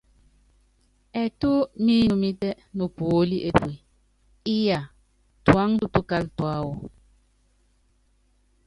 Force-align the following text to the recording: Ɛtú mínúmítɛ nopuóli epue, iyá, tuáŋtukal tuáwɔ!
Ɛtú 1.23 1.51
mínúmítɛ 1.85 2.49
nopuóli 2.77 3.37
epue, 3.49 3.73
iyá, 4.57 4.79
tuáŋtukal 5.45 6.23
tuáwɔ! 6.37 6.73